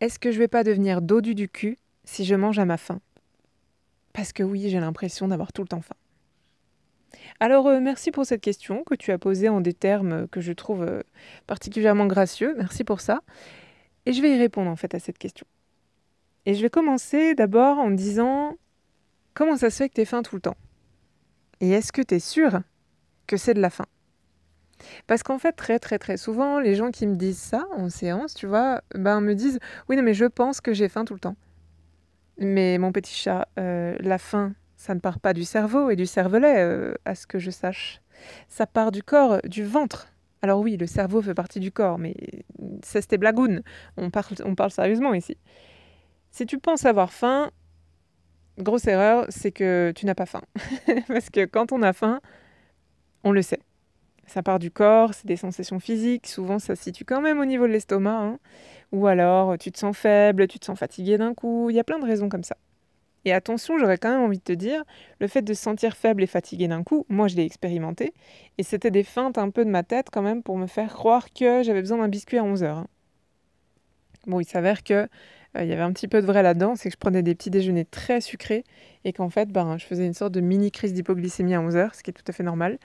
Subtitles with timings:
[0.00, 3.00] Est-ce que je vais pas devenir dodu du cul si je mange à ma faim?
[4.14, 5.94] Parce que oui, j'ai l'impression d'avoir tout le temps faim.
[7.38, 10.52] Alors euh, merci pour cette question que tu as posée en des termes que je
[10.52, 11.02] trouve euh,
[11.46, 12.54] particulièrement gracieux.
[12.56, 13.20] Merci pour ça.
[14.06, 15.46] Et je vais y répondre en fait à cette question.
[16.46, 18.56] Et je vais commencer d'abord en disant
[19.34, 20.56] comment ça se fait que tu es faim tout le temps?
[21.60, 22.60] Et est-ce que tu es sûr
[23.26, 23.86] que c'est de la faim?
[25.06, 28.34] Parce qu'en fait, très très très souvent, les gens qui me disent ça en séance,
[28.34, 31.36] tu vois, ben me disent oui, mais je pense que j'ai faim tout le temps.
[32.38, 36.06] Mais mon petit chat, euh, la faim, ça ne part pas du cerveau et du
[36.06, 38.00] cervelet, euh, à ce que je sache.
[38.48, 40.08] Ça part du corps, du ventre.
[40.42, 42.14] Alors oui, le cerveau fait partie du corps, mais
[42.82, 43.62] c'est tes blagounes.
[43.98, 45.36] On parle, on parle sérieusement ici.
[46.30, 47.50] Si tu penses avoir faim,
[48.58, 50.42] grosse erreur, c'est que tu n'as pas faim.
[51.08, 52.20] Parce que quand on a faim,
[53.22, 53.60] on le sait.
[54.30, 57.44] Ça part du corps, c'est des sensations physiques, souvent ça se situe quand même au
[57.44, 58.16] niveau de l'estomac.
[58.16, 58.38] Hein.
[58.92, 61.84] Ou alors tu te sens faible, tu te sens fatigué d'un coup, il y a
[61.84, 62.56] plein de raisons comme ça.
[63.24, 64.84] Et attention, j'aurais quand même envie de te dire,
[65.18, 68.14] le fait de se sentir faible et fatigué d'un coup, moi je l'ai expérimenté,
[68.56, 71.32] et c'était des feintes un peu de ma tête quand même pour me faire croire
[71.32, 72.66] que j'avais besoin d'un biscuit à 11h.
[72.66, 72.86] Hein.
[74.28, 74.94] Bon, il s'avère que
[75.56, 77.34] euh, il y avait un petit peu de vrai là-dedans, c'est que je prenais des
[77.34, 78.62] petits déjeuners très sucrés
[79.04, 82.04] et qu'en fait, ben, je faisais une sorte de mini crise d'hypoglycémie à 11h, ce
[82.04, 82.78] qui est tout à fait normal.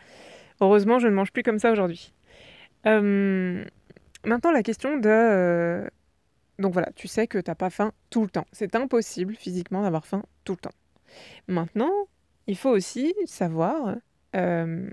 [0.62, 2.14] Heureusement, je ne mange plus comme ça aujourd'hui.
[2.86, 3.64] Euh,
[4.26, 5.88] maintenant, la question de euh,
[6.60, 8.46] donc voilà, tu sais que tu n'as pas faim tout le temps.
[8.52, 10.76] C'est impossible physiquement d'avoir faim tout le temps.
[11.48, 11.92] Maintenant,
[12.48, 13.96] il faut aussi savoir
[14.36, 14.90] euh,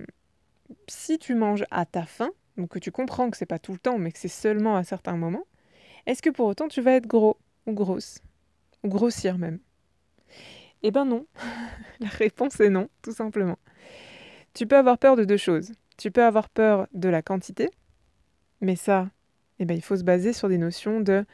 [0.89, 3.79] si tu manges à ta faim, donc que tu comprends que c'est pas tout le
[3.79, 5.45] temps, mais que c'est seulement à certains moments,
[6.07, 8.19] est-ce que pour autant tu vas être gros ou grosse?
[8.83, 9.61] Ou grossir même?
[10.83, 11.27] Eh ben non.
[12.01, 13.59] La réponse est non, tout simplement.
[14.55, 15.73] Tu peux avoir peur de deux choses.
[15.97, 17.71] Tu peux avoir peur de la quantité,
[18.61, 19.09] mais ça,
[19.59, 21.25] eh ben, il faut se baser sur des notions de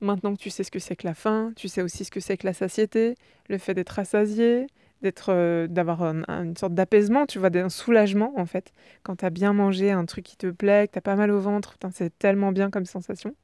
[0.00, 2.20] Maintenant que tu sais ce que c'est que la faim, tu sais aussi ce que
[2.20, 3.14] c'est que la satiété,
[3.48, 4.66] le fait d'être rassasié,
[5.02, 8.72] d'être, euh, d'avoir une sorte d'apaisement, tu vois, d'un soulagement en fait.
[9.02, 11.30] Quand tu as bien mangé un truc qui te plaît, que tu as pas mal
[11.30, 13.34] au ventre, c'est tellement bien comme sensation.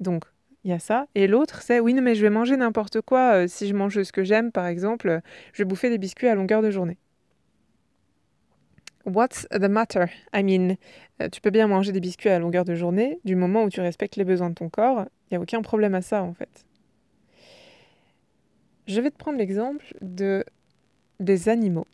[0.00, 0.24] Donc,
[0.64, 1.06] il y a ça.
[1.14, 3.34] Et l'autre, c'est oui, mais je vais manger n'importe quoi.
[3.34, 5.20] Euh, si je mange ce que j'aime, par exemple,
[5.52, 6.98] je vais bouffer des biscuits à longueur de journée.
[9.12, 10.08] What's the matter?
[10.32, 10.76] I mean,
[11.20, 13.80] euh, tu peux bien manger des biscuits à longueur de journée, du moment où tu
[13.80, 16.64] respectes les besoins de ton corps, il n'y a aucun problème à ça en fait.
[18.86, 20.44] Je vais te prendre l'exemple de
[21.18, 21.86] des animaux.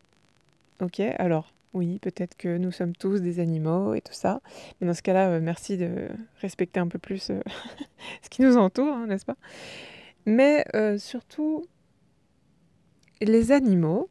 [0.82, 4.40] Ok, alors oui, peut-être que nous sommes tous des animaux et tout ça,
[4.80, 6.08] mais dans ce cas-là, euh, merci de
[6.42, 7.40] respecter un peu plus euh,
[8.22, 9.36] ce qui nous entoure, hein, n'est-ce pas?
[10.26, 10.64] Mais
[10.98, 11.64] surtout,
[13.20, 14.10] les animaux,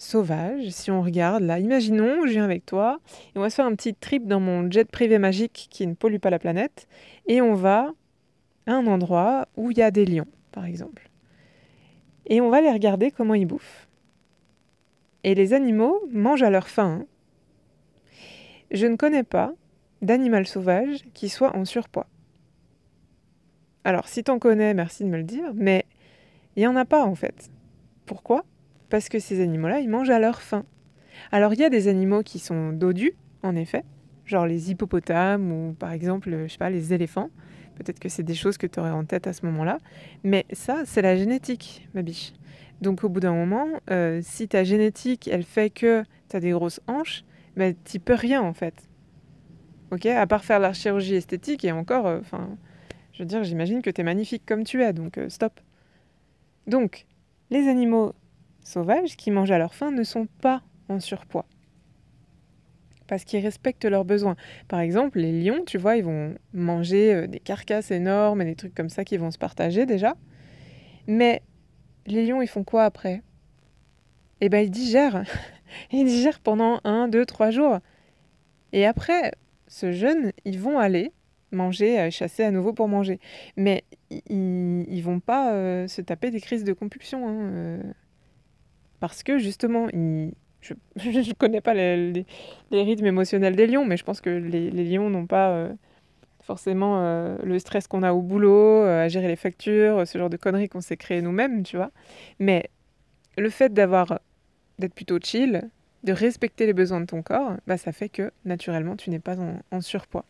[0.00, 3.00] sauvage, si on regarde là, imaginons, je viens avec toi,
[3.34, 5.94] et on va se faire un petit trip dans mon jet privé magique qui ne
[5.94, 6.88] pollue pas la planète,
[7.26, 7.92] et on va
[8.66, 11.10] à un endroit où il y a des lions, par exemple.
[12.26, 13.88] Et on va les regarder comment ils bouffent.
[15.22, 17.02] Et les animaux mangent à leur faim.
[17.02, 17.06] Hein.
[18.70, 19.52] Je ne connais pas
[20.00, 22.06] d'animal sauvage qui soit en surpoids.
[23.84, 25.84] Alors, si t'en connais, merci de me le dire, mais
[26.56, 27.50] il n'y en a pas en fait.
[28.06, 28.44] Pourquoi?
[28.90, 30.64] Parce que ces animaux-là, ils mangent à leur faim.
[31.32, 33.84] Alors il y a des animaux qui sont dodus, en effet,
[34.26, 37.30] genre les hippopotames ou par exemple, je sais pas, les éléphants.
[37.76, 39.78] Peut-être que c'est des choses que tu aurais en tête à ce moment-là.
[40.22, 42.34] Mais ça, c'est la génétique, ma biche.
[42.82, 46.50] Donc au bout d'un moment, euh, si ta génétique, elle fait que tu as des
[46.50, 47.24] grosses hanches,
[47.56, 48.74] ben, tu peux rien en fait.
[49.92, 52.56] Ok À part faire la chirurgie esthétique et encore, euh, enfin,
[53.12, 55.60] je veux dire, j'imagine que tu es magnifique comme tu es, donc euh, stop.
[56.66, 57.06] Donc,
[57.50, 58.14] les animaux
[58.62, 61.46] sauvages qui mangent à leur faim ne sont pas en surpoids.
[63.06, 64.36] Parce qu'ils respectent leurs besoins.
[64.68, 68.54] Par exemple, les lions, tu vois, ils vont manger euh, des carcasses énormes et des
[68.54, 70.14] trucs comme ça qui vont se partager déjà.
[71.08, 71.42] Mais
[72.06, 73.22] les lions, ils font quoi après?
[74.40, 75.24] Eh bien, ils digèrent.
[75.92, 77.78] ils digèrent pendant un, deux, trois jours.
[78.72, 79.32] Et après,
[79.66, 81.12] ce jeûne, ils vont aller
[81.50, 83.18] manger, euh, chasser à nouveau pour manger.
[83.56, 87.28] Mais ils, ils vont pas euh, se taper des crises de compulsion.
[87.28, 87.80] Hein,
[89.00, 92.24] parce que justement, je ne connais pas les,
[92.70, 95.72] rythmes émotionnels des lions, mais je pense que les, lions n'ont pas euh,
[96.42, 100.30] forcément euh, le stress qu'on a au boulot, euh, à gérer les factures, ce genre
[100.30, 101.90] de conneries qu'on s'est créé nous-mêmes, tu vois.
[102.38, 102.70] Mais
[103.36, 104.20] le fait d'avoir
[104.78, 105.68] d'être plutôt chill,
[106.04, 109.36] de respecter les besoins de ton corps, bah, ça fait que naturellement tu n'es pas
[109.70, 110.24] en surpoids.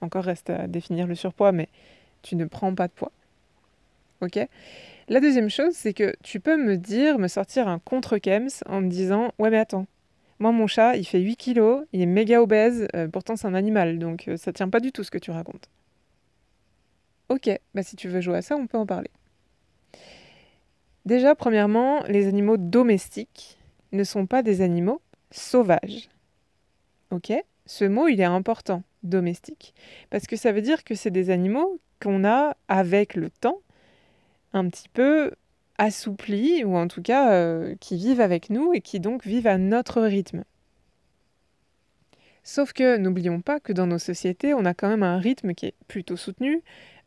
[0.00, 1.68] Encore reste à définir le surpoids, mais
[2.22, 3.12] tu ne prends pas de poids.
[4.20, 4.38] Ok?
[5.08, 8.88] La deuxième chose, c'est que tu peux me dire, me sortir un contre-kems en me
[8.88, 9.86] disant Ouais, mais attends,
[10.38, 13.54] moi, mon chat, il fait 8 kilos, il est méga obèse, euh, pourtant c'est un
[13.54, 15.68] animal, donc euh, ça tient pas du tout ce que tu racontes.
[17.28, 19.10] Ok, bah si tu veux jouer à ça, on peut en parler.
[21.06, 23.58] Déjà, premièrement, les animaux domestiques
[23.92, 25.00] ne sont pas des animaux
[25.30, 26.08] sauvages.
[27.10, 27.32] Ok
[27.66, 29.74] Ce mot, il est important, domestique,
[30.10, 33.60] parce que ça veut dire que c'est des animaux qu'on a, avec le temps,
[34.52, 35.32] un petit peu
[35.78, 39.58] assouplis, ou en tout cas euh, qui vivent avec nous et qui donc vivent à
[39.58, 40.44] notre rythme.
[42.44, 45.66] Sauf que n'oublions pas que dans nos sociétés, on a quand même un rythme qui
[45.66, 46.62] est plutôt soutenu.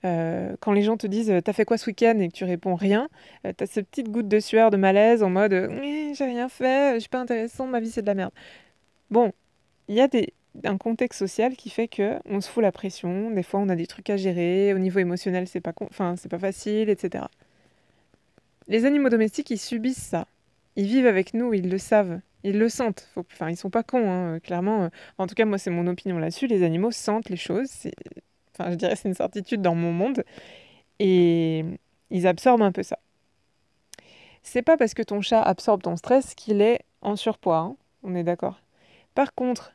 [0.05, 2.17] Euh, quand les gens te disent T'as fait quoi ce week-end?
[2.19, 3.09] et que tu réponds rien,
[3.45, 6.99] euh, t'as cette petite goutte de sueur, de malaise en mode J'ai rien fait, je
[6.99, 8.31] suis pas intéressant, ma vie c'est de la merde.
[9.11, 9.33] Bon,
[9.87, 13.31] il y a des, un contexte social qui fait que on se fout la pression.
[13.31, 14.73] Des fois, on a des trucs à gérer.
[14.73, 17.25] Au niveau émotionnel, c'est pas, enfin, c'est pas facile, etc.
[18.67, 20.27] Les animaux domestiques, ils subissent ça.
[20.75, 23.07] Ils vivent avec nous, ils le savent, ils le sentent.
[23.13, 23.25] Faut...
[23.31, 24.89] Enfin, ils sont pas cons, hein, clairement.
[25.17, 26.47] En tout cas, moi, c'est mon opinion là-dessus.
[26.47, 27.71] Les animaux sentent les choses.
[28.53, 30.23] Enfin, je dirais c'est une certitude dans mon monde.
[30.99, 31.65] Et
[32.09, 32.99] ils absorbent un peu ça.
[34.43, 37.57] C'est pas parce que ton chat absorbe ton stress qu'il est en surpoids.
[37.57, 37.75] Hein.
[38.03, 38.59] On est d'accord.
[39.15, 39.73] Par contre,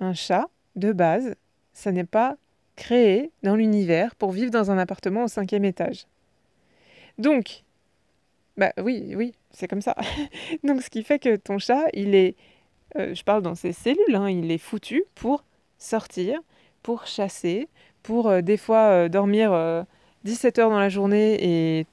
[0.00, 0.48] un chat,
[0.78, 1.34] de base,
[1.72, 2.36] ça n'est pas
[2.76, 6.06] créé dans l'univers pour vivre dans un appartement au cinquième étage.
[7.18, 7.64] Donc,
[8.56, 9.96] bah oui, oui, c'est comme ça.
[10.64, 12.36] Donc ce qui fait que ton chat, il est,
[12.96, 15.44] euh, je parle dans ses cellules, hein, il est foutu pour
[15.78, 16.38] sortir,
[16.82, 17.68] pour chasser,
[18.02, 19.52] pour euh, des fois euh, dormir
[20.24, 21.86] 17 heures dans la journée et,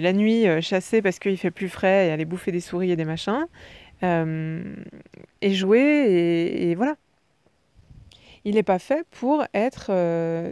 [0.00, 3.06] la nuit chasser parce qu'il fait plus frais et aller bouffer des souris et des
[3.06, 3.46] machins,
[4.02, 6.96] et jouer, et, et voilà.
[8.46, 9.90] Il n'est pas fait pour être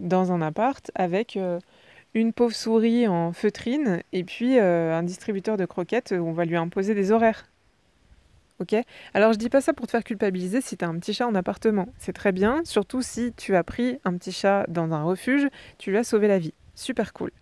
[0.00, 1.38] dans un appart avec
[2.14, 6.44] une pauvre souris en feutrine et puis euh, un distributeur de croquettes où on va
[6.44, 7.46] lui imposer des horaires.
[8.60, 8.76] Ok?
[9.14, 11.34] Alors je dis pas ça pour te faire culpabiliser si tu un petit chat en
[11.34, 11.88] appartement.
[11.98, 15.48] C'est très bien, surtout si tu as pris un petit chat dans un refuge,
[15.78, 16.54] tu lui as sauvé la vie.
[16.76, 17.32] Super cool.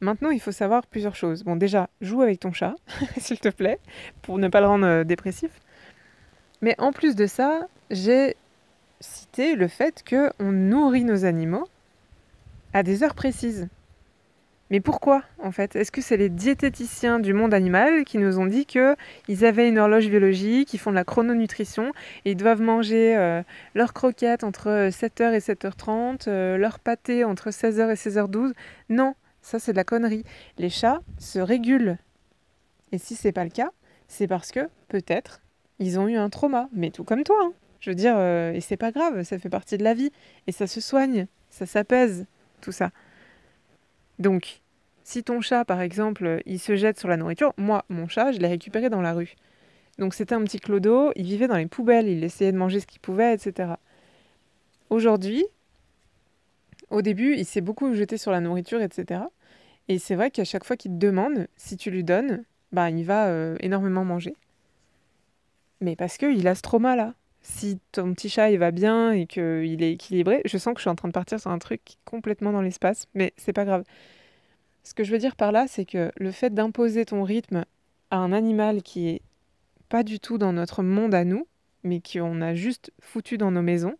[0.00, 1.42] Maintenant, il faut savoir plusieurs choses.
[1.42, 2.74] Bon, déjà, joue avec ton chat,
[3.18, 3.78] s'il te plaît,
[4.22, 5.50] pour ne pas le rendre euh, dépressif.
[6.60, 8.36] Mais en plus de ça, j'ai
[9.00, 11.68] cité le fait que on nourrit nos animaux
[12.72, 13.68] à des heures précises.
[14.70, 15.76] Mais pourquoi, en fait?
[15.76, 19.78] Est-ce que c'est les diététiciens du monde animal qui nous ont dit qu'ils avaient une
[19.78, 21.92] horloge biologique, ils font de la chrononutrition
[22.26, 23.42] et ils doivent manger euh,
[23.74, 28.52] leurs croquettes entre 7h euh, et 7h30, euh, leur pâté entre 16h et 16h12
[28.90, 30.24] Non, ça c'est de la connerie.
[30.58, 31.96] Les chats se régulent.
[32.92, 33.70] Et si c'est pas le cas,
[34.06, 35.40] c'est parce que peut-être
[35.78, 37.38] ils ont eu un trauma, mais tout comme toi.
[37.42, 37.52] Hein.
[37.80, 40.10] Je veux dire, et c'est pas grave, ça fait partie de la vie
[40.46, 42.26] et ça se soigne, ça s'apaise,
[42.60, 42.90] tout ça.
[44.18, 44.60] Donc,
[45.04, 48.40] si ton chat, par exemple, il se jette sur la nourriture, moi, mon chat, je
[48.40, 49.36] l'ai récupéré dans la rue.
[49.98, 52.86] Donc c'était un petit clodo, il vivait dans les poubelles, il essayait de manger ce
[52.86, 53.72] qu'il pouvait, etc.
[54.90, 55.44] Aujourd'hui,
[56.90, 59.22] au début, il s'est beaucoup jeté sur la nourriture, etc.
[59.88, 63.04] Et c'est vrai qu'à chaque fois qu'il te demande, si tu lui donnes, bah, il
[63.04, 64.34] va euh, énormément manger.
[65.80, 67.14] Mais parce qu'il a ce trauma-là.
[67.50, 70.82] Si ton petit chat il va bien et qu'il est équilibré, je sens que je
[70.82, 73.84] suis en train de partir sur un truc complètement dans l'espace, mais c'est pas grave.
[74.84, 77.64] Ce que je veux dire par là, c'est que le fait d'imposer ton rythme
[78.10, 79.22] à un animal qui est
[79.88, 81.48] pas du tout dans notre monde à nous,
[81.84, 83.96] mais qu'on a juste foutu dans nos maisons,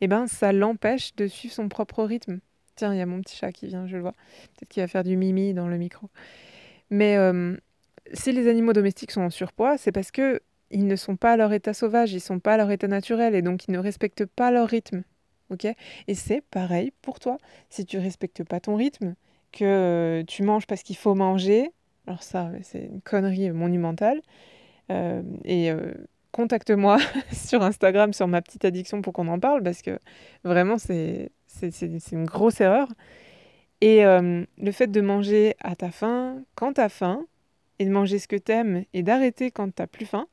[0.00, 2.40] eh ben ça l'empêche de suivre son propre rythme.
[2.74, 4.14] Tiens, il y a mon petit chat qui vient, je le vois.
[4.56, 6.08] Peut-être qu'il va faire du mimi dans le micro.
[6.90, 7.54] Mais euh,
[8.14, 11.36] si les animaux domestiques sont en surpoids, c'est parce que ils ne sont pas à
[11.36, 14.26] leur état sauvage, ils sont pas à leur état naturel et donc ils ne respectent
[14.26, 15.02] pas leur rythme.
[16.06, 17.38] Et c'est pareil pour toi.
[17.70, 19.14] Si tu respectes pas ton rythme,
[19.52, 21.70] que tu manges parce qu'il faut manger,
[22.06, 24.20] alors ça, c'est une connerie monumentale.
[24.90, 25.92] Euh, et euh,
[26.32, 26.98] contacte-moi
[27.32, 29.98] sur Instagram, sur ma petite addiction pour qu'on en parle, parce que
[30.44, 31.30] vraiment, c'est
[32.12, 32.88] une grosse erreur.
[33.80, 37.24] Et euh, le fait de manger à ta faim, quand tu as faim,
[37.78, 40.26] et de manger ce que tu aimes, et d'arrêter quand tu plus faim,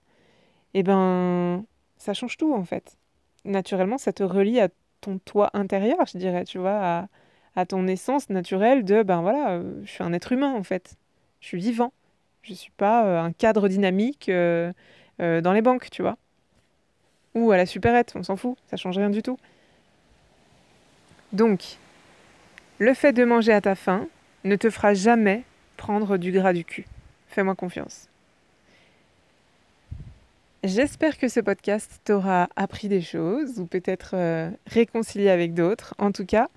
[0.76, 1.66] eh ben,
[1.98, 2.98] ça change tout en fait.
[3.46, 4.68] Naturellement, ça te relie à
[5.00, 7.08] ton toi intérieur, je dirais, tu vois,
[7.56, 10.98] à, ton essence naturelle de ben voilà, euh, je suis un être humain en fait.
[11.40, 11.94] Je suis vivant.
[12.42, 14.74] Je suis pas euh, un cadre dynamique euh,
[15.18, 16.18] dans les banques, tu vois.
[17.36, 19.38] Ou à la supérette, on s'en fout, ça change rien du tout.
[21.32, 21.78] Donc,
[22.80, 24.08] le fait de manger à ta faim
[24.44, 25.44] ne te fera jamais
[25.78, 26.86] prendre du gras du cul.
[27.30, 28.10] Fais-moi confiance.
[30.66, 34.16] J'espère que ce podcast t'aura appris des choses ou peut-être
[34.66, 35.94] réconcilié avec d'autres.
[36.00, 36.50] En tout cas,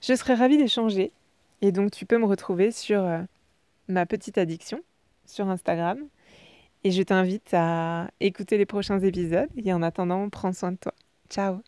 [0.00, 1.12] je serais ravie d'échanger.
[1.60, 3.20] Et donc, tu peux me retrouver sur euh,
[3.86, 4.80] ma petite addiction
[5.26, 5.98] sur Instagram.
[6.84, 9.50] Et je t'invite à écouter les prochains épisodes.
[9.62, 10.94] Et en attendant, prends soin de toi.
[11.28, 11.60] Ciao